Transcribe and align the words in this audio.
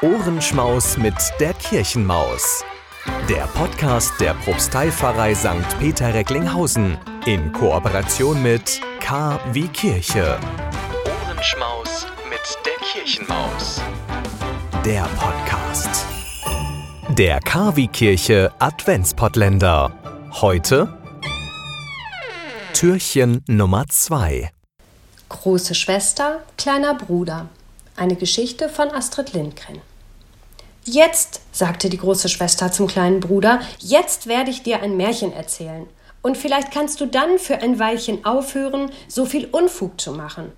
Ohrenschmaus 0.00 0.96
mit 0.96 1.16
der 1.40 1.52
Kirchenmaus. 1.54 2.64
Der 3.28 3.48
Podcast 3.48 4.12
der 4.20 4.32
Propsteipfarrei 4.34 5.34
St. 5.34 5.76
Peter 5.80 6.14
Recklinghausen 6.14 6.96
in 7.26 7.50
Kooperation 7.52 8.40
mit 8.40 8.80
K 9.00 9.40
wie 9.52 9.66
Kirche. 9.66 10.38
Ohrenschmaus 11.04 12.06
mit 12.30 12.58
der 12.64 12.76
Kirchenmaus. 12.86 13.80
Der 14.84 15.02
Podcast. 15.18 16.06
Der 17.08 17.40
K 17.40 17.74
wie 17.74 17.88
Kirche 17.88 18.52
Adventspottländer. 18.60 19.92
Heute 20.40 20.96
Türchen 22.72 23.42
Nummer 23.48 23.84
2. 23.88 24.52
Große 25.28 25.74
Schwester, 25.74 26.42
kleiner 26.56 26.94
Bruder. 26.94 27.48
Eine 27.98 28.14
Geschichte 28.14 28.68
von 28.68 28.92
Astrid 28.92 29.32
Lindgren. 29.32 29.80
Jetzt, 30.84 31.40
sagte 31.50 31.90
die 31.90 31.98
große 31.98 32.28
Schwester 32.28 32.70
zum 32.70 32.86
kleinen 32.86 33.18
Bruder, 33.18 33.60
jetzt 33.80 34.28
werde 34.28 34.52
ich 34.52 34.62
dir 34.62 34.82
ein 34.82 34.96
Märchen 34.96 35.32
erzählen. 35.32 35.84
Und 36.22 36.36
vielleicht 36.36 36.70
kannst 36.70 37.00
du 37.00 37.06
dann 37.06 37.40
für 37.40 37.56
ein 37.60 37.80
Weilchen 37.80 38.24
aufhören, 38.24 38.92
so 39.08 39.26
viel 39.26 39.46
Unfug 39.46 40.00
zu 40.00 40.12
machen. 40.12 40.52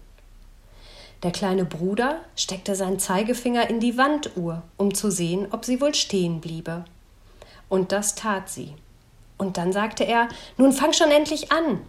Der 1.23 1.31
kleine 1.31 1.65
Bruder 1.65 2.21
steckte 2.37 2.75
seinen 2.75 2.99
Zeigefinger 2.99 3.71
in 3.71 3.81
die 3.81 3.97
Wanduhr, 3.97 4.63
um 4.77 4.93
zu 4.93 5.11
sehen, 5.11 5.47
ob 5.51 5.65
sie 5.65 5.81
wohl 5.81 5.95
stehen 5.95 6.43
bliebe. 6.43 6.85
Und 7.71 7.91
das 7.91 8.17
tat 8.17 8.51
sie. 8.51 8.75
Und 9.39 9.57
dann 9.57 9.73
sagte 9.73 10.05
er 10.05 10.29
Nun 10.59 10.75
fang 10.75 10.93
schon 10.93 11.11
endlich 11.11 11.51
an. 11.51 11.81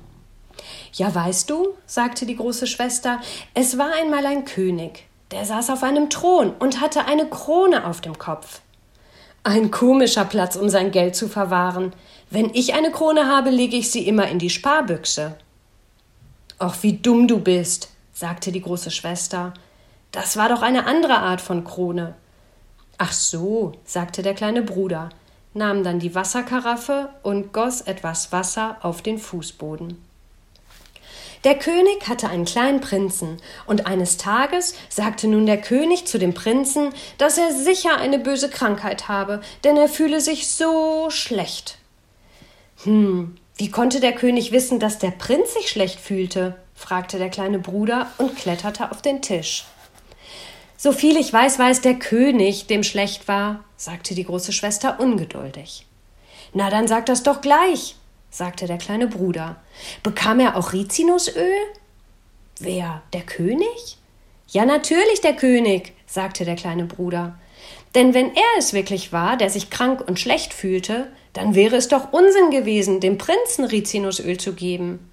Ja, 0.93 1.13
weißt 1.13 1.49
du, 1.49 1.73
sagte 1.85 2.25
die 2.25 2.37
große 2.37 2.67
Schwester, 2.67 3.19
es 3.53 3.77
war 3.77 3.91
einmal 3.93 4.25
ein 4.25 4.45
König, 4.45 5.10
der 5.31 5.45
saß 5.45 5.69
auf 5.69 5.83
einem 5.83 6.09
Thron 6.09 6.53
und 6.59 6.81
hatte 6.81 7.05
eine 7.05 7.27
Krone 7.27 7.85
auf 7.85 8.01
dem 8.01 8.17
Kopf. 8.17 8.61
Ein 9.43 9.71
komischer 9.71 10.25
Platz, 10.25 10.55
um 10.55 10.69
sein 10.69 10.91
Geld 10.91 11.15
zu 11.15 11.27
verwahren. 11.27 11.93
Wenn 12.29 12.53
ich 12.53 12.73
eine 12.73 12.91
Krone 12.91 13.27
habe, 13.27 13.49
lege 13.49 13.77
ich 13.77 13.91
sie 13.91 14.07
immer 14.07 14.27
in 14.27 14.39
die 14.39 14.49
Sparbüchse. 14.49 15.35
Ach, 16.59 16.75
wie 16.81 16.93
dumm 16.93 17.27
du 17.27 17.39
bist, 17.39 17.89
sagte 18.13 18.51
die 18.51 18.61
große 18.61 18.91
Schwester. 18.91 19.53
Das 20.11 20.37
war 20.37 20.49
doch 20.49 20.61
eine 20.61 20.85
andere 20.85 21.17
Art 21.17 21.41
von 21.41 21.63
Krone. 21.63 22.13
Ach 22.97 23.13
so, 23.13 23.71
sagte 23.83 24.21
der 24.21 24.35
kleine 24.35 24.61
Bruder, 24.61 25.09
nahm 25.53 25.83
dann 25.83 25.99
die 25.99 26.13
Wasserkaraffe 26.13 27.09
und 27.23 27.51
goss 27.51 27.81
etwas 27.81 28.31
Wasser 28.31 28.77
auf 28.83 29.01
den 29.01 29.17
Fußboden. 29.17 29.97
Der 31.43 31.55
König 31.57 32.07
hatte 32.07 32.29
einen 32.29 32.45
kleinen 32.45 32.81
Prinzen, 32.81 33.37
und 33.65 33.87
eines 33.87 34.17
Tages 34.17 34.75
sagte 34.89 35.27
nun 35.27 35.47
der 35.47 35.59
König 35.59 36.05
zu 36.05 36.19
dem 36.19 36.35
Prinzen, 36.35 36.93
dass 37.17 37.37
er 37.37 37.51
sicher 37.51 37.97
eine 37.97 38.19
böse 38.19 38.49
Krankheit 38.49 39.07
habe, 39.07 39.41
denn 39.63 39.75
er 39.75 39.87
fühle 39.87 40.21
sich 40.21 40.49
so 40.49 41.09
schlecht. 41.09 41.79
Hm, 42.83 43.37
wie 43.55 43.71
konnte 43.71 43.99
der 43.99 44.13
König 44.13 44.51
wissen, 44.51 44.79
dass 44.79 44.99
der 44.99 45.11
Prinz 45.11 45.53
sich 45.53 45.69
schlecht 45.69 45.99
fühlte? 45.99 46.55
fragte 46.75 47.17
der 47.17 47.29
kleine 47.29 47.59
Bruder 47.59 48.11
und 48.17 48.35
kletterte 48.35 48.91
auf 48.91 49.01
den 49.01 49.21
Tisch. 49.21 49.65
So 50.77 50.91
viel 50.91 51.15
ich 51.17 51.31
weiß, 51.31 51.59
weiß 51.59 51.81
der 51.81 51.95
König, 51.95 52.65
dem 52.65 52.83
schlecht 52.83 53.27
war, 53.27 53.63
sagte 53.77 54.15
die 54.15 54.23
große 54.23 54.51
Schwester 54.51 54.99
ungeduldig. 54.99 55.85
Na, 56.53 56.71
dann 56.71 56.87
sag 56.87 57.05
das 57.05 57.21
doch 57.21 57.41
gleich, 57.41 57.95
sagte 58.31 58.65
der 58.65 58.77
kleine 58.77 59.07
Bruder. 59.07 59.57
Bekam 60.01 60.39
er 60.39 60.55
auch 60.55 60.73
Rizinusöl? 60.73 61.53
Wer? 62.59 63.03
Der 63.13 63.21
König? 63.21 63.97
Ja, 64.47 64.65
natürlich 64.65 65.21
der 65.21 65.35
König, 65.35 65.93
sagte 66.07 66.45
der 66.45 66.55
kleine 66.55 66.85
Bruder. 66.85 67.37
Denn 67.93 68.13
wenn 68.13 68.33
er 68.33 68.57
es 68.57 68.73
wirklich 68.73 69.11
war, 69.11 69.37
der 69.37 69.49
sich 69.49 69.69
krank 69.69 70.01
und 70.07 70.19
schlecht 70.19 70.53
fühlte, 70.53 71.11
dann 71.33 71.55
wäre 71.55 71.75
es 71.75 71.89
doch 71.89 72.13
Unsinn 72.13 72.49
gewesen, 72.49 72.99
dem 72.99 73.17
Prinzen 73.17 73.65
Rizinusöl 73.65 74.37
zu 74.37 74.53
geben. 74.53 75.11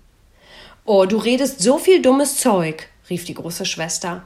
Oh, 0.84 1.04
du 1.04 1.18
redest 1.18 1.60
so 1.60 1.78
viel 1.78 2.00
dummes 2.00 2.38
Zeug, 2.38 2.88
rief 3.10 3.24
die 3.24 3.34
große 3.34 3.66
Schwester. 3.66 4.22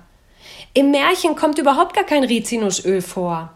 Im 0.74 0.90
Märchen 0.90 1.34
kommt 1.34 1.58
überhaupt 1.58 1.94
gar 1.94 2.04
kein 2.04 2.24
Rizinusöl 2.24 3.02
vor. 3.02 3.52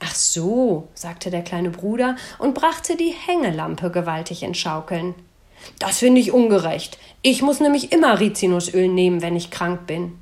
Ach 0.00 0.14
so, 0.14 0.88
sagte 0.94 1.30
der 1.30 1.42
kleine 1.42 1.70
Bruder 1.70 2.16
und 2.38 2.54
brachte 2.54 2.96
die 2.96 3.14
Hängelampe 3.26 3.90
gewaltig 3.90 4.42
in 4.42 4.54
Schaukeln. 4.54 5.14
Das 5.78 5.98
finde 5.98 6.20
ich 6.20 6.32
ungerecht. 6.32 6.98
Ich 7.22 7.42
muss 7.42 7.60
nämlich 7.60 7.92
immer 7.92 8.20
Rizinusöl 8.20 8.88
nehmen, 8.88 9.22
wenn 9.22 9.34
ich 9.34 9.50
krank 9.50 9.86
bin. 9.86 10.18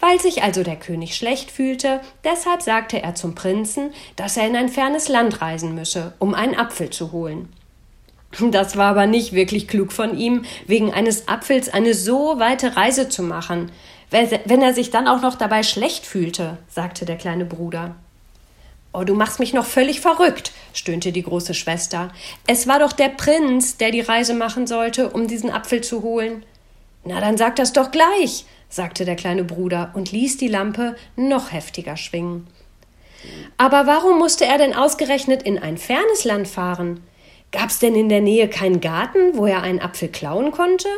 Weil 0.00 0.20
sich 0.20 0.42
also 0.42 0.62
der 0.62 0.76
König 0.76 1.16
schlecht 1.16 1.50
fühlte, 1.50 2.00
deshalb 2.24 2.62
sagte 2.62 3.02
er 3.02 3.14
zum 3.14 3.34
Prinzen, 3.34 3.92
dass 4.16 4.36
er 4.36 4.46
in 4.46 4.56
ein 4.56 4.68
fernes 4.68 5.08
Land 5.08 5.42
reisen 5.42 5.74
müsse, 5.74 6.14
um 6.18 6.34
einen 6.34 6.54
Apfel 6.54 6.90
zu 6.90 7.12
holen. 7.12 7.52
Das 8.50 8.76
war 8.76 8.90
aber 8.90 9.06
nicht 9.06 9.32
wirklich 9.32 9.68
klug 9.68 9.92
von 9.92 10.16
ihm, 10.16 10.44
wegen 10.66 10.92
eines 10.92 11.28
Apfels 11.28 11.68
eine 11.68 11.94
so 11.94 12.38
weite 12.38 12.76
Reise 12.76 13.08
zu 13.08 13.22
machen, 13.22 13.72
wenn 14.10 14.62
er 14.62 14.72
sich 14.72 14.90
dann 14.90 15.08
auch 15.08 15.20
noch 15.20 15.34
dabei 15.34 15.62
schlecht 15.62 16.06
fühlte, 16.06 16.58
sagte 16.68 17.04
der 17.04 17.16
kleine 17.16 17.44
Bruder. 17.44 17.96
Oh, 18.92 19.04
du 19.04 19.14
machst 19.14 19.38
mich 19.38 19.52
noch 19.52 19.66
völlig 19.66 20.00
verrückt, 20.00 20.52
stöhnte 20.72 21.12
die 21.12 21.22
große 21.22 21.54
Schwester. 21.54 22.12
Es 22.46 22.66
war 22.66 22.78
doch 22.78 22.92
der 22.92 23.10
Prinz, 23.10 23.76
der 23.76 23.90
die 23.90 24.00
Reise 24.00 24.34
machen 24.34 24.66
sollte, 24.66 25.10
um 25.10 25.26
diesen 25.26 25.50
Apfel 25.50 25.82
zu 25.82 26.02
holen. 26.02 26.44
Na, 27.04 27.20
dann 27.20 27.36
sag 27.36 27.56
das 27.56 27.72
doch 27.72 27.90
gleich, 27.90 28.46
sagte 28.68 29.04
der 29.04 29.16
kleine 29.16 29.44
Bruder 29.44 29.92
und 29.94 30.10
ließ 30.10 30.38
die 30.38 30.48
Lampe 30.48 30.96
noch 31.16 31.52
heftiger 31.52 31.96
schwingen. 31.96 32.46
Aber 33.56 33.86
warum 33.86 34.18
musste 34.18 34.46
er 34.46 34.58
denn 34.58 34.74
ausgerechnet 34.74 35.42
in 35.42 35.58
ein 35.58 35.78
fernes 35.78 36.24
Land 36.24 36.48
fahren? 36.48 37.00
Gab's 37.50 37.78
denn 37.78 37.94
in 37.94 38.08
der 38.08 38.20
Nähe 38.20 38.48
keinen 38.48 38.80
Garten, 38.80 39.36
wo 39.36 39.46
er 39.46 39.62
einen 39.62 39.80
Apfel 39.80 40.08
klauen 40.08 40.50
konnte? 40.50 40.88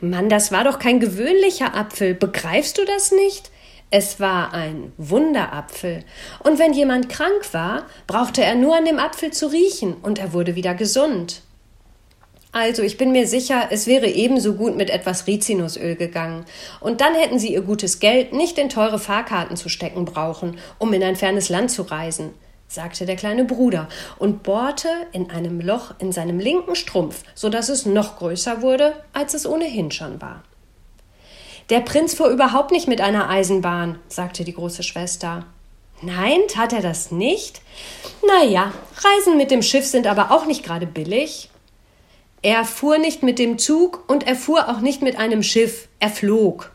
Mann, 0.00 0.28
das 0.28 0.52
war 0.52 0.64
doch 0.64 0.78
kein 0.78 1.00
gewöhnlicher 1.00 1.74
Apfel. 1.74 2.14
Begreifst 2.14 2.78
du 2.78 2.84
das 2.84 3.12
nicht? 3.12 3.50
Es 3.90 4.18
war 4.18 4.52
ein 4.52 4.92
Wunderapfel, 4.96 6.04
und 6.40 6.58
wenn 6.58 6.72
jemand 6.72 7.08
krank 7.08 7.52
war, 7.52 7.86
brauchte 8.06 8.42
er 8.42 8.56
nur 8.56 8.76
an 8.76 8.84
dem 8.84 8.98
Apfel 8.98 9.32
zu 9.32 9.46
riechen, 9.46 9.94
und 10.02 10.18
er 10.18 10.32
wurde 10.32 10.56
wieder 10.56 10.74
gesund. 10.74 11.42
Also, 12.50 12.82
ich 12.82 12.98
bin 12.98 13.12
mir 13.12 13.26
sicher, 13.26 13.68
es 13.70 13.86
wäre 13.86 14.08
ebenso 14.08 14.54
gut 14.54 14.76
mit 14.76 14.88
etwas 14.88 15.26
Rizinusöl 15.26 15.96
gegangen, 15.96 16.44
und 16.80 17.00
dann 17.00 17.14
hätten 17.14 17.38
sie 17.38 17.52
ihr 17.52 17.62
gutes 17.62 17.98
Geld 18.00 18.32
nicht 18.32 18.58
in 18.58 18.68
teure 18.68 18.98
Fahrkarten 18.98 19.56
zu 19.56 19.68
stecken 19.68 20.04
brauchen, 20.04 20.58
um 20.78 20.92
in 20.92 21.02
ein 21.02 21.16
fernes 21.16 21.48
Land 21.48 21.70
zu 21.70 21.82
reisen, 21.82 22.30
sagte 22.68 23.06
der 23.06 23.16
kleine 23.16 23.44
Bruder 23.44 23.88
und 24.18 24.42
bohrte 24.42 24.88
in 25.12 25.30
einem 25.30 25.60
Loch 25.60 25.94
in 25.98 26.12
seinem 26.12 26.38
linken 26.38 26.74
Strumpf, 26.74 27.22
so 27.34 27.48
dass 27.48 27.68
es 27.68 27.86
noch 27.86 28.18
größer 28.18 28.62
wurde, 28.62 28.94
als 29.12 29.34
es 29.34 29.46
ohnehin 29.46 29.90
schon 29.90 30.20
war. 30.20 30.42
Der 31.70 31.80
Prinz 31.80 32.14
fuhr 32.14 32.28
überhaupt 32.28 32.72
nicht 32.72 32.88
mit 32.88 33.00
einer 33.00 33.30
Eisenbahn, 33.30 33.98
sagte 34.08 34.44
die 34.44 34.54
große 34.54 34.82
Schwester. 34.82 35.46
Nein, 36.02 36.40
tat 36.48 36.72
er 36.72 36.82
das 36.82 37.10
nicht? 37.10 37.62
Na 38.26 38.44
ja, 38.44 38.72
Reisen 38.96 39.38
mit 39.38 39.50
dem 39.50 39.62
Schiff 39.62 39.86
sind 39.86 40.06
aber 40.06 40.30
auch 40.30 40.44
nicht 40.44 40.62
gerade 40.62 40.86
billig. 40.86 41.50
Er 42.42 42.66
fuhr 42.66 42.98
nicht 42.98 43.22
mit 43.22 43.38
dem 43.38 43.58
Zug 43.58 44.04
und 44.06 44.26
er 44.26 44.36
fuhr 44.36 44.68
auch 44.68 44.80
nicht 44.80 45.00
mit 45.00 45.16
einem 45.18 45.42
Schiff, 45.42 45.88
er 46.00 46.10
flog. 46.10 46.72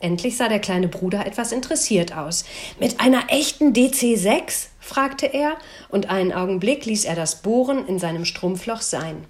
Endlich 0.00 0.36
sah 0.36 0.48
der 0.48 0.58
kleine 0.58 0.88
Bruder 0.88 1.24
etwas 1.24 1.50
interessiert 1.50 2.14
aus. 2.14 2.44
Mit 2.78 3.00
einer 3.00 3.24
echten 3.28 3.72
DC-6? 3.72 4.66
fragte 4.78 5.26
er, 5.26 5.56
und 5.88 6.10
einen 6.10 6.32
Augenblick 6.32 6.84
ließ 6.84 7.06
er 7.06 7.16
das 7.16 7.40
Bohren 7.40 7.86
in 7.88 7.98
seinem 7.98 8.26
Strumpfloch 8.26 8.82
sein. 8.82 9.24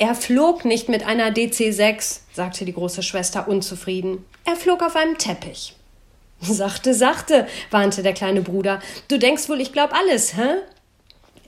Er 0.00 0.14
flog 0.14 0.64
nicht 0.64 0.88
mit 0.88 1.04
einer 1.04 1.30
DC-6, 1.30 2.20
sagte 2.32 2.64
die 2.64 2.72
große 2.72 3.02
Schwester 3.02 3.48
unzufrieden. 3.48 4.24
Er 4.44 4.54
flog 4.54 4.80
auf 4.82 4.94
einem 4.94 5.18
Teppich. 5.18 5.74
Sachte, 6.40 6.94
sachte, 6.94 7.48
warnte 7.72 8.04
der 8.04 8.12
kleine 8.12 8.42
Bruder. 8.42 8.80
Du 9.08 9.18
denkst 9.18 9.48
wohl, 9.48 9.60
ich 9.60 9.72
glaub 9.72 9.92
alles, 9.92 10.36
hä? 10.36 10.54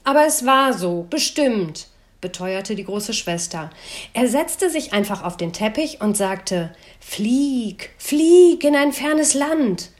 Aber 0.03 0.25
es 0.25 0.45
war 0.45 0.73
so, 0.73 1.07
bestimmt, 1.09 1.87
beteuerte 2.19 2.75
die 2.75 2.83
große 2.83 3.13
Schwester. 3.13 3.69
Er 4.11 4.27
setzte 4.27 4.69
sich 4.69 4.91
einfach 4.91 5.23
auf 5.23 5.37
den 5.37 5.53
Teppich 5.53 6.01
und 6.01 6.17
sagte 6.17 6.73
Flieg, 6.99 7.91
flieg 7.97 8.65
in 8.65 8.75
ein 8.75 8.91
fernes 8.91 9.33
Land. 9.33 9.91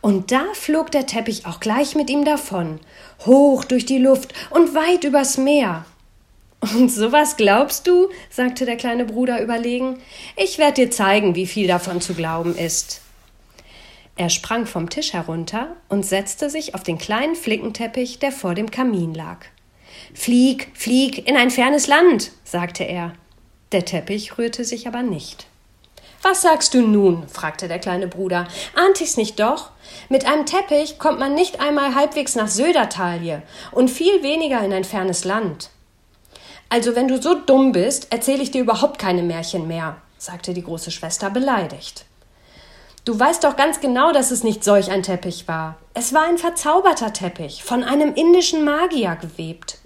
Und 0.00 0.30
da 0.30 0.44
flog 0.54 0.92
der 0.92 1.06
Teppich 1.06 1.46
auch 1.46 1.58
gleich 1.58 1.96
mit 1.96 2.10
ihm 2.10 2.24
davon, 2.24 2.78
hoch 3.26 3.64
durch 3.64 3.86
die 3.86 3.98
Luft 3.98 4.32
und 4.50 4.76
weit 4.76 5.02
übers 5.02 5.36
Meer. 5.36 5.84
Und 6.60 6.90
sowas 6.90 7.36
glaubst 7.36 7.86
du? 7.86 8.08
sagte 8.30 8.64
der 8.64 8.76
kleine 8.76 9.04
Bruder 9.04 9.40
überlegen. 9.40 9.98
Ich 10.36 10.58
werde 10.58 10.86
dir 10.86 10.90
zeigen, 10.90 11.34
wie 11.34 11.46
viel 11.46 11.68
davon 11.68 12.00
zu 12.00 12.14
glauben 12.14 12.56
ist. 12.56 13.00
Er 14.16 14.30
sprang 14.30 14.66
vom 14.66 14.90
Tisch 14.90 15.12
herunter 15.12 15.76
und 15.88 16.04
setzte 16.04 16.50
sich 16.50 16.74
auf 16.74 16.82
den 16.82 16.98
kleinen 16.98 17.36
Flickenteppich, 17.36 18.18
der 18.18 18.32
vor 18.32 18.54
dem 18.54 18.70
Kamin 18.70 19.14
lag. 19.14 19.46
Flieg, 20.12 20.72
flieg 20.74 21.28
in 21.28 21.36
ein 21.36 21.52
fernes 21.52 21.86
Land, 21.86 22.32
sagte 22.42 22.82
er. 22.82 23.12
Der 23.70 23.84
Teppich 23.84 24.36
rührte 24.36 24.64
sich 24.64 24.88
aber 24.88 25.02
nicht. 25.02 25.46
Was 26.22 26.42
sagst 26.42 26.74
du 26.74 26.82
nun? 26.82 27.28
fragte 27.28 27.68
der 27.68 27.78
kleine 27.78 28.08
Bruder. 28.08 28.48
Ahnt 28.74 29.00
ich's 29.00 29.16
nicht 29.16 29.38
doch? 29.38 29.70
Mit 30.08 30.26
einem 30.26 30.46
Teppich 30.46 30.98
kommt 30.98 31.20
man 31.20 31.34
nicht 31.34 31.60
einmal 31.60 31.94
halbwegs 31.94 32.34
nach 32.34 32.48
Södertalje 32.48 33.42
und 33.70 33.88
viel 33.88 34.24
weniger 34.24 34.60
in 34.64 34.72
ein 34.72 34.84
fernes 34.84 35.24
Land. 35.24 35.70
Also, 36.70 36.94
wenn 36.94 37.08
du 37.08 37.20
so 37.20 37.34
dumm 37.34 37.72
bist, 37.72 38.12
erzähle 38.12 38.42
ich 38.42 38.50
dir 38.50 38.62
überhaupt 38.62 38.98
keine 38.98 39.22
Märchen 39.22 39.66
mehr, 39.66 39.96
sagte 40.18 40.52
die 40.52 40.62
große 40.62 40.90
Schwester 40.90 41.30
beleidigt. 41.30 42.04
Du 43.04 43.18
weißt 43.18 43.42
doch 43.44 43.56
ganz 43.56 43.80
genau, 43.80 44.12
dass 44.12 44.30
es 44.30 44.44
nicht 44.44 44.62
solch 44.62 44.90
ein 44.90 45.02
Teppich 45.02 45.48
war. 45.48 45.78
Es 45.94 46.12
war 46.12 46.24
ein 46.28 46.36
verzauberter 46.36 47.12
Teppich, 47.14 47.64
von 47.64 47.82
einem 47.82 48.12
indischen 48.14 48.64
Magier 48.64 49.16
gewebt. 49.16 49.78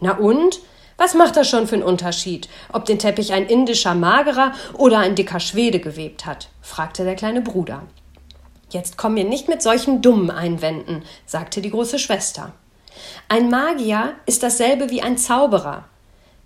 Na 0.00 0.18
und? 0.18 0.60
Was 0.98 1.14
macht 1.14 1.36
das 1.36 1.48
schon 1.48 1.66
für 1.66 1.76
einen 1.76 1.84
Unterschied, 1.84 2.50
ob 2.70 2.84
den 2.84 2.98
Teppich 2.98 3.32
ein 3.32 3.46
indischer 3.46 3.94
Magerer 3.94 4.52
oder 4.74 4.98
ein 4.98 5.14
dicker 5.14 5.40
Schwede 5.40 5.80
gewebt 5.80 6.26
hat? 6.26 6.50
fragte 6.60 7.04
der 7.04 7.14
kleine 7.14 7.40
Bruder. 7.40 7.84
Jetzt 8.68 8.98
komm 8.98 9.14
mir 9.14 9.24
nicht 9.24 9.48
mit 9.48 9.62
solchen 9.62 10.02
dummen 10.02 10.30
Einwänden, 10.30 11.02
sagte 11.24 11.62
die 11.62 11.70
große 11.70 11.98
Schwester. 11.98 12.52
Ein 13.30 13.48
Magier 13.48 14.12
ist 14.26 14.42
dasselbe 14.42 14.90
wie 14.90 15.00
ein 15.00 15.16
Zauberer. 15.16 15.84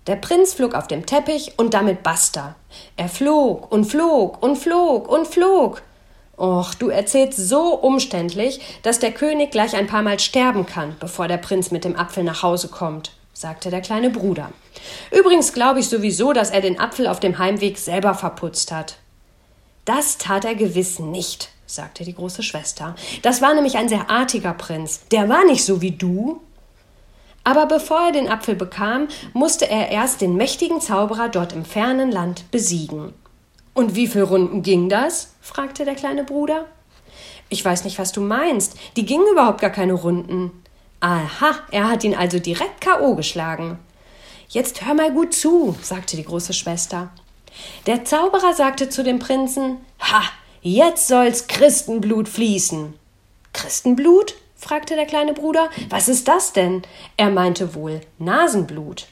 Der 0.07 0.15
Prinz 0.15 0.53
flog 0.53 0.75
auf 0.75 0.87
dem 0.87 1.05
Teppich 1.05 1.53
und 1.57 1.73
damit 1.73 2.03
basta. 2.03 2.55
Er 2.95 3.09
flog 3.09 3.71
und 3.71 3.85
flog 3.85 4.41
und 4.43 4.55
flog 4.55 5.07
und 5.07 5.27
flog. 5.27 5.81
Och, 6.37 6.75
du 6.75 6.89
erzählst 6.89 7.39
so 7.39 7.73
umständlich, 7.73 8.59
dass 8.83 8.99
der 8.99 9.11
König 9.11 9.51
gleich 9.51 9.75
ein 9.75 9.87
paar 9.87 10.03
Mal 10.03 10.19
sterben 10.19 10.65
kann, 10.65 10.95
bevor 10.99 11.27
der 11.27 11.37
Prinz 11.37 11.71
mit 11.71 11.85
dem 11.85 11.95
Apfel 11.95 12.23
nach 12.23 12.43
Hause 12.43 12.67
kommt, 12.67 13.13
sagte 13.33 13.71
der 13.71 13.81
kleine 13.81 14.09
Bruder. 14.09 14.51
Übrigens 15.11 15.53
glaube 15.53 15.79
ich 15.79 15.89
sowieso, 15.89 16.33
dass 16.33 16.51
er 16.51 16.61
den 16.61 16.79
Apfel 16.79 17.07
auf 17.07 17.19
dem 17.19 17.39
Heimweg 17.39 17.77
selber 17.77 18.13
verputzt 18.13 18.71
hat. 18.71 18.97
Das 19.85 20.17
tat 20.17 20.45
er 20.45 20.55
gewiss 20.55 20.99
nicht, 20.99 21.49
sagte 21.65 22.03
die 22.03 22.15
große 22.15 22.43
Schwester. 22.43 22.95
Das 23.21 23.41
war 23.41 23.53
nämlich 23.53 23.77
ein 23.77 23.89
sehr 23.89 24.09
artiger 24.09 24.53
Prinz. 24.53 25.01
Der 25.11 25.29
war 25.29 25.45
nicht 25.45 25.63
so 25.63 25.81
wie 25.81 25.91
du. 25.91 26.41
Aber 27.45 27.67
bevor 27.67 28.07
er 28.07 28.11
den 28.11 28.27
Apfel 28.27 28.55
bekam, 28.55 29.07
musste 29.33 29.69
er 29.69 29.89
erst 29.89 30.19
den 30.19 30.35
mächtigen 30.35 30.81
Zauberer 30.81 31.29
dort 31.29 31.53
im 31.53 31.63
fernen 31.63 32.11
Land 32.11 32.49
besiegen. 32.51 33.13
Und 33.75 33.95
wie 33.95 34.07
viele 34.07 34.23
Runden 34.23 34.63
ging 34.63 34.89
das? 34.89 35.35
fragte 35.41 35.85
der 35.85 35.93
kleine 35.93 36.23
Bruder. 36.23 36.65
Ich 37.49 37.63
weiß 37.63 37.83
nicht, 37.83 37.99
was 37.99 38.11
du 38.11 38.21
meinst. 38.21 38.75
Die 38.97 39.05
gingen 39.05 39.27
überhaupt 39.31 39.61
gar 39.61 39.69
keine 39.69 39.93
Runden. 39.93 40.63
Aha, 41.01 41.59
er 41.69 41.87
hat 41.87 42.03
ihn 42.03 42.15
also 42.15 42.39
direkt 42.39 42.81
K.O. 42.81 43.15
geschlagen. 43.15 43.77
Jetzt 44.49 44.83
hör 44.83 44.95
mal 44.95 45.11
gut 45.11 45.35
zu, 45.35 45.75
sagte 45.83 46.17
die 46.17 46.25
große 46.25 46.53
Schwester. 46.53 47.11
Der 47.85 48.05
Zauberer 48.05 48.53
sagte 48.55 48.89
zu 48.89 49.03
dem 49.03 49.19
Prinzen: 49.19 49.77
Ha, 49.99 50.23
jetzt 50.61 51.07
soll's 51.07 51.45
Christenblut 51.45 52.27
fließen. 52.27 52.95
Christenblut? 53.53 54.33
Fragte 54.55 54.95
der 54.95 55.05
kleine 55.05 55.33
Bruder. 55.33 55.69
Was 55.89 56.07
ist 56.07 56.27
das 56.27 56.53
denn? 56.53 56.81
Er 57.17 57.29
meinte 57.29 57.75
wohl 57.75 58.01
Nasenblut. 58.17 59.07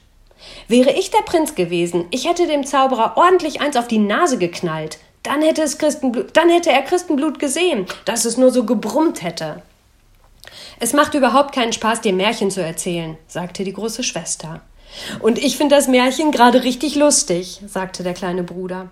Wäre 0.68 0.92
ich 0.92 1.12
der 1.12 1.22
Prinz 1.22 1.56
gewesen, 1.56 2.06
ich 2.12 2.28
hätte 2.28 2.48
dem 2.48 2.66
Zauberer 2.66 3.14
ordentlich 3.16 3.62
eins 3.62 3.78
auf 3.78 3.88
die 3.88 4.00
Nase 4.00 4.38
geknallt. 4.38 4.98
Dann 5.24 5.42
hätte, 5.42 5.62
es 5.62 5.78
Christenblut, 5.78 6.36
dann 6.36 6.50
hätte 6.50 6.70
er 6.70 6.82
Christenblut 6.82 7.40
gesehen, 7.40 7.86
dass 8.04 8.26
es 8.26 8.38
nur 8.38 8.52
so 8.52 8.66
gebrummt 8.66 9.24
hätte. 9.24 9.62
Es 10.80 10.92
macht 10.92 11.14
überhaupt 11.14 11.56
keinen 11.56 11.72
Spaß, 11.72 12.02
dir 12.02 12.12
Märchen 12.12 12.52
zu 12.52 12.62
erzählen, 12.62 13.18
sagte 13.28 13.64
die 13.64 13.72
große 13.72 14.04
Schwester. 14.04 14.62
Und 15.20 15.38
ich 15.38 15.58
finde 15.58 15.76
das 15.76 15.88
Märchen 15.88 16.32
gerade 16.32 16.64
richtig 16.64 16.96
lustig, 16.96 17.62
sagte 17.68 18.04
der 18.04 18.14
kleine 18.14 18.44
Bruder. 18.44 18.90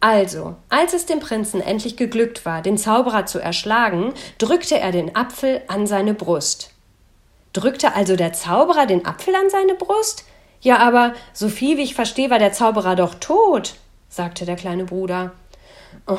Also, 0.00 0.54
als 0.68 0.92
es 0.92 1.06
dem 1.06 1.18
Prinzen 1.18 1.60
endlich 1.60 1.96
geglückt 1.96 2.46
war, 2.46 2.62
den 2.62 2.78
Zauberer 2.78 3.26
zu 3.26 3.40
erschlagen, 3.40 4.14
drückte 4.38 4.78
er 4.78 4.92
den 4.92 5.16
Apfel 5.16 5.62
an 5.66 5.86
seine 5.88 6.14
Brust. 6.14 6.70
Drückte 7.52 7.94
also 7.94 8.14
der 8.14 8.32
Zauberer 8.32 8.86
den 8.86 9.04
Apfel 9.06 9.34
an 9.34 9.50
seine 9.50 9.74
Brust? 9.74 10.24
Ja, 10.60 10.78
aber 10.78 11.14
so 11.32 11.48
viel 11.48 11.76
wie 11.76 11.82
ich 11.82 11.94
verstehe, 11.94 12.30
war 12.30 12.38
der 12.38 12.52
Zauberer 12.52 12.94
doch 12.94 13.14
tot, 13.14 13.74
sagte 14.08 14.44
der 14.44 14.56
kleine 14.56 14.84
Bruder. 14.84 15.32
Oh, 16.06 16.18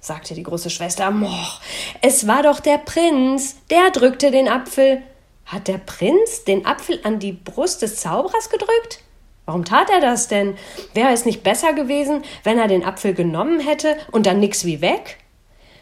sagte 0.00 0.34
die 0.34 0.42
große 0.42 0.70
Schwester, 0.70 1.10
moch, 1.12 1.60
es 2.00 2.26
war 2.26 2.42
doch 2.42 2.58
der 2.58 2.78
Prinz, 2.78 3.56
der 3.70 3.90
drückte 3.90 4.32
den 4.32 4.48
Apfel. 4.48 5.02
Hat 5.46 5.68
der 5.68 5.78
Prinz 5.78 6.44
den 6.44 6.66
Apfel 6.66 6.98
an 7.04 7.18
die 7.18 7.32
Brust 7.32 7.82
des 7.82 7.96
Zauberers 7.96 8.50
gedrückt? 8.50 9.00
Warum 9.44 9.64
tat 9.64 9.90
er 9.90 10.00
das 10.00 10.28
denn? 10.28 10.56
Wäre 10.94 11.12
es 11.12 11.24
nicht 11.24 11.42
besser 11.42 11.72
gewesen, 11.72 12.22
wenn 12.44 12.58
er 12.58 12.68
den 12.68 12.84
Apfel 12.84 13.12
genommen 13.12 13.60
hätte 13.60 13.96
und 14.12 14.26
dann 14.26 14.40
nix 14.40 14.64
wie 14.64 14.80
weg? 14.80 15.18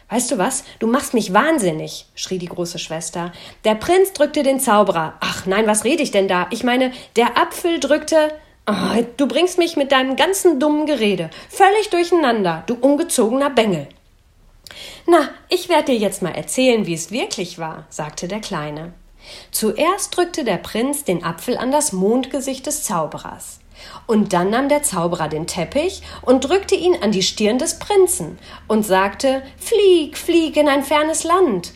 Weißt 0.09 0.29
du 0.31 0.37
was? 0.37 0.65
Du 0.79 0.87
machst 0.87 1.13
mich 1.13 1.31
wahnsinnig, 1.31 2.05
schrie 2.15 2.37
die 2.37 2.47
große 2.47 2.79
Schwester. 2.79 3.31
Der 3.63 3.75
Prinz 3.75 4.11
drückte 4.11 4.43
den 4.43 4.59
Zauberer. 4.59 5.13
Ach 5.21 5.45
nein, 5.45 5.67
was 5.67 5.85
rede 5.85 6.03
ich 6.03 6.11
denn 6.11 6.27
da? 6.27 6.47
Ich 6.49 6.63
meine, 6.63 6.91
der 7.15 7.37
Apfel 7.37 7.79
drückte. 7.79 8.33
Oh, 8.67 9.03
du 9.17 9.27
bringst 9.27 9.57
mich 9.57 9.77
mit 9.77 9.91
deinem 9.91 10.17
ganzen 10.17 10.59
dummen 10.59 10.85
Gerede 10.85 11.29
völlig 11.49 11.89
durcheinander, 11.91 12.63
du 12.67 12.75
ungezogener 12.75 13.49
Bengel. 13.49 13.87
Na, 15.07 15.29
ich 15.49 15.69
werde 15.69 15.93
dir 15.93 15.97
jetzt 15.97 16.21
mal 16.21 16.31
erzählen, 16.35 16.85
wie 16.85 16.93
es 16.93 17.11
wirklich 17.11 17.57
war, 17.57 17.85
sagte 17.89 18.27
der 18.27 18.39
Kleine. 18.39 18.93
Zuerst 19.51 20.15
drückte 20.15 20.43
der 20.43 20.57
Prinz 20.57 21.03
den 21.03 21.23
Apfel 21.23 21.57
an 21.57 21.71
das 21.71 21.91
Mondgesicht 21.91 22.65
des 22.65 22.83
Zauberers. 22.83 23.59
Und 24.07 24.33
dann 24.33 24.49
nahm 24.49 24.69
der 24.69 24.83
Zauberer 24.83 25.27
den 25.27 25.47
Teppich 25.47 26.01
und 26.21 26.47
drückte 26.47 26.75
ihn 26.75 26.95
an 27.01 27.11
die 27.11 27.23
Stirn 27.23 27.57
des 27.57 27.79
Prinzen 27.79 28.37
und 28.67 28.85
sagte 28.85 29.41
Flieg, 29.57 30.17
flieg 30.17 30.57
in 30.57 30.67
ein 30.67 30.83
fernes 30.83 31.23
Land. 31.23 31.73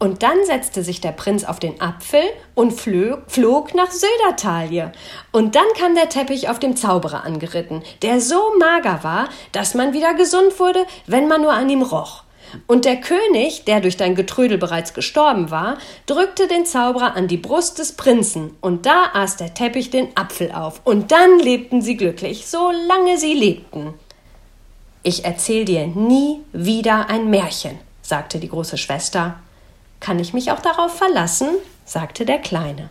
Und 0.00 0.22
dann 0.22 0.44
setzte 0.44 0.84
sich 0.84 1.00
der 1.00 1.10
Prinz 1.10 1.42
auf 1.42 1.58
den 1.58 1.80
Apfel 1.80 2.22
und 2.54 2.72
flog, 2.72 3.22
flog 3.26 3.74
nach 3.74 3.90
Södertalje. 3.90 4.92
Und 5.32 5.56
dann 5.56 5.66
kam 5.76 5.96
der 5.96 6.08
Teppich 6.08 6.48
auf 6.48 6.60
dem 6.60 6.76
Zauberer 6.76 7.24
angeritten, 7.24 7.82
der 8.02 8.20
so 8.20 8.40
mager 8.60 9.02
war, 9.02 9.28
dass 9.50 9.74
man 9.74 9.92
wieder 9.92 10.14
gesund 10.14 10.60
wurde, 10.60 10.86
wenn 11.06 11.26
man 11.26 11.42
nur 11.42 11.52
an 11.52 11.68
ihm 11.68 11.82
roch. 11.82 12.22
Und 12.66 12.84
der 12.84 12.96
König, 12.96 13.64
der 13.64 13.80
durch 13.80 13.96
dein 13.96 14.14
Getrödel 14.14 14.58
bereits 14.58 14.94
gestorben 14.94 15.50
war, 15.50 15.78
drückte 16.06 16.48
den 16.48 16.66
Zauberer 16.66 17.14
an 17.16 17.28
die 17.28 17.36
Brust 17.36 17.78
des 17.78 17.92
Prinzen, 17.92 18.56
und 18.60 18.86
da 18.86 19.10
aß 19.14 19.36
der 19.36 19.54
Teppich 19.54 19.90
den 19.90 20.16
Apfel 20.16 20.52
auf, 20.52 20.80
und 20.84 21.12
dann 21.12 21.38
lebten 21.38 21.82
sie 21.82 21.96
glücklich, 21.96 22.46
solange 22.46 23.18
sie 23.18 23.34
lebten. 23.34 23.94
Ich 25.02 25.24
erzähl 25.24 25.64
dir 25.64 25.86
nie 25.86 26.40
wieder 26.52 27.08
ein 27.08 27.30
Märchen, 27.30 27.78
sagte 28.02 28.38
die 28.38 28.48
große 28.48 28.78
Schwester. 28.78 29.38
Kann 30.00 30.18
ich 30.18 30.32
mich 30.34 30.52
auch 30.52 30.60
darauf 30.60 30.96
verlassen? 30.96 31.48
sagte 31.84 32.24
der 32.24 32.38
Kleine. 32.38 32.90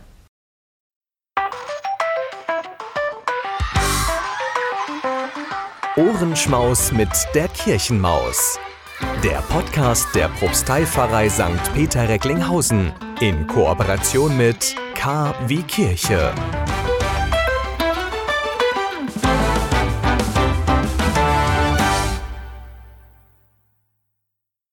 Ohrenschmaus 5.96 6.92
mit 6.92 7.08
der 7.34 7.48
Kirchenmaus. 7.48 8.58
Der 9.22 9.40
Podcast 9.42 10.12
der 10.14 10.28
Propsteipfarrei 10.28 11.28
St. 11.28 11.72
Peter 11.74 12.08
Recklinghausen 12.08 12.92
in 13.20 13.46
Kooperation 13.46 14.36
mit 14.36 14.74
K 14.94 15.34
wie 15.46 15.62
Kirche. 15.62 16.32